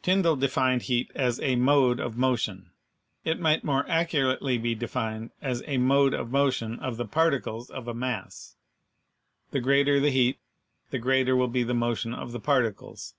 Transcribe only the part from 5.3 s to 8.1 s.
as "a mode of motion of the particles of a